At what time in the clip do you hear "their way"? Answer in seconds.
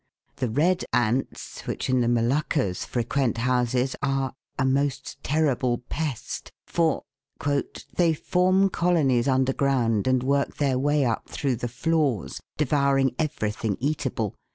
10.57-11.05